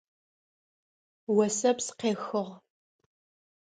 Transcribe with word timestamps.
Осэпс 1.41 1.87
къехыгъ. 1.99 2.45